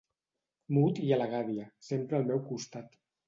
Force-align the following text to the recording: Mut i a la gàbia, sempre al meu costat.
Mut 0.77 1.01
i 1.09 1.11
a 1.17 1.19
la 1.19 1.27
gàbia, 1.35 1.67
sempre 1.91 2.19
al 2.21 2.27
meu 2.31 2.43
costat. 2.49 2.99